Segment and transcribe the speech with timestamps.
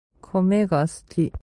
[0.19, 1.31] コメが好き